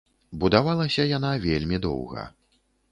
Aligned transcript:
Будавалася 0.43 1.07
яна 1.17 1.31
вельмі 1.47 1.77
доўга. 1.89 2.29